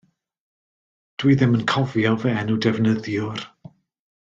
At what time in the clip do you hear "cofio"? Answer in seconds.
1.73-2.15